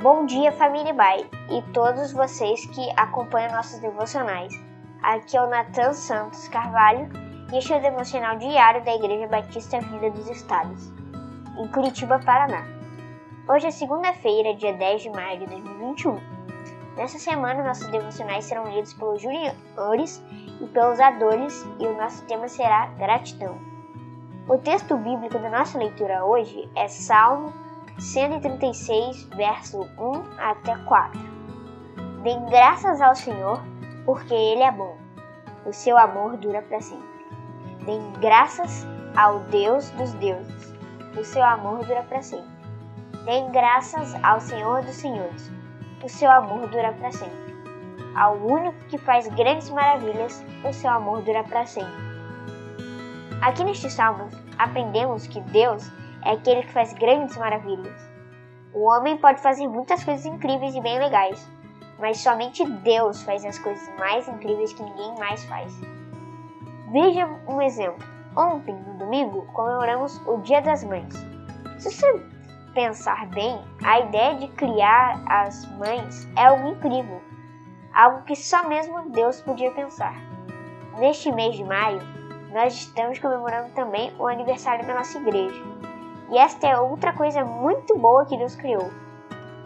[0.00, 4.54] Bom dia, família Bai e todos vocês que acompanham nossos devocionais.
[5.02, 7.08] Aqui é o Natan Santos Carvalho
[7.52, 10.92] e este é o devocional diário da Igreja Batista Vida dos Estados,
[11.58, 12.64] em Curitiba, Paraná.
[13.48, 16.20] Hoje é segunda-feira, dia 10 de maio de 2021.
[16.96, 20.24] Nessa semana, nossos devocionais serão lidos pelos juniores
[20.60, 23.58] e pelos adores e o nosso tema será gratidão.
[24.48, 27.52] O texto bíblico da nossa leitura hoje é Salmo
[27.98, 31.20] 136, verso 1 até 4.
[32.22, 33.60] Deem graças ao Senhor,
[34.04, 34.96] porque Ele é bom.
[35.66, 37.08] O seu amor dura para sempre.
[37.84, 40.74] Deem graças ao Deus dos deuses.
[41.18, 42.48] O seu amor dura para sempre.
[43.24, 45.50] Deem graças ao Senhor dos senhores.
[46.02, 47.58] O seu amor dura para sempre.
[48.14, 52.08] Ao único que faz grandes maravilhas, o seu amor dura para sempre.
[53.42, 55.90] Aqui neste salmo aprendemos que Deus
[56.28, 58.10] é aquele que faz grandes maravilhas.
[58.74, 61.50] O homem pode fazer muitas coisas incríveis e bem legais,
[61.98, 65.72] mas somente Deus faz as coisas mais incríveis que ninguém mais faz.
[66.92, 68.06] Veja um exemplo.
[68.36, 71.14] Ontem, no domingo, comemoramos o Dia das Mães.
[71.78, 72.22] Se você
[72.74, 77.22] pensar bem, a ideia de criar as mães é algo incrível,
[77.94, 80.14] algo que só mesmo Deus podia pensar.
[80.98, 82.00] Neste mês de maio,
[82.52, 85.87] nós estamos comemorando também o aniversário da nossa igreja.
[86.30, 88.90] E esta é outra coisa muito boa que Deus criou.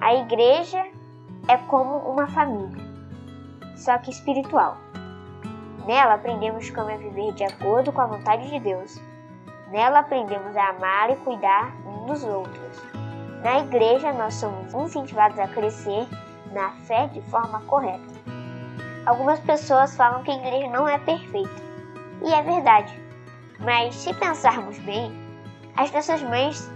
[0.00, 0.84] A igreja
[1.48, 2.84] é como uma família,
[3.76, 4.76] só que espiritual.
[5.86, 9.00] Nela aprendemos como é viver de acordo com a vontade de Deus.
[9.70, 12.82] Nela aprendemos a amar e cuidar uns dos outros.
[13.42, 16.06] Na igreja, nós somos incentivados a crescer
[16.52, 18.18] na fé de forma correta.
[19.06, 21.62] Algumas pessoas falam que a igreja não é perfeita,
[22.22, 22.92] e é verdade.
[23.60, 25.27] Mas se pensarmos bem,
[25.78, 26.68] as nossas mães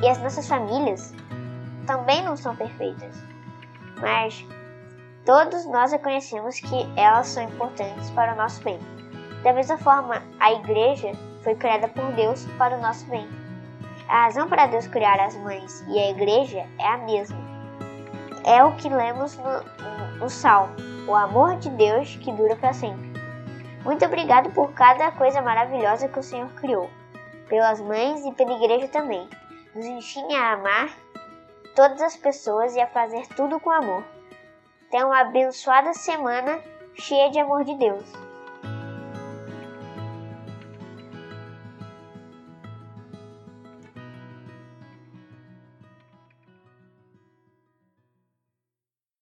[0.00, 1.12] e as nossas famílias
[1.84, 3.20] também não são perfeitas,
[4.00, 4.46] mas
[5.26, 8.78] todos nós reconhecemos que elas são importantes para o nosso bem.
[9.42, 11.10] Da mesma forma, a igreja
[11.42, 13.28] foi criada por Deus para o nosso bem.
[14.08, 17.38] A razão para Deus criar as mães e a igreja é a mesma.
[18.44, 20.72] É o que lemos no, no Salmo:
[21.08, 23.12] o amor de Deus que dura para sempre.
[23.84, 26.88] Muito obrigado por cada coisa maravilhosa que o Senhor criou
[27.48, 29.28] pelas mães e pela igreja também.
[29.74, 30.96] Nos ensine a amar
[31.74, 34.04] todas as pessoas e a fazer tudo com amor.
[34.90, 36.60] Tenha uma abençoada semana
[36.94, 38.23] cheia de amor de Deus.